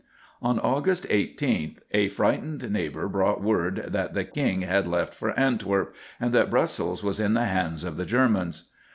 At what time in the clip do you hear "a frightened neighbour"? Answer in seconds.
1.91-3.07